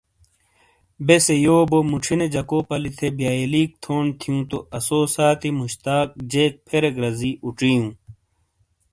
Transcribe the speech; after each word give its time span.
بیسے 1.05 1.35
یو 1.45 1.57
بوئی 1.69 1.87
موچھینے 1.89 2.27
جکو 2.33 2.57
پلی 2.67 2.91
تھے 2.97 3.07
بئیلیک 3.17 3.69
تھون 3.83 4.05
تھیوں 4.19 4.41
تو 4.49 4.57
آسو 4.77 4.99
ساتی 5.15 5.49
مشتاق 5.59 6.07
جیک 6.31 6.53
فریک 6.69 6.95
رزی 7.03 7.31
اوچیوں۔ 7.43 7.85